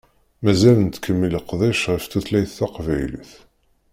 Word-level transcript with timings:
Mazal 0.43 0.77
nettkemmil 0.79 1.31
leqdic 1.35 1.81
ɣef 1.91 2.03
tutlayt 2.05 2.51
taqbaylit. 2.57 3.31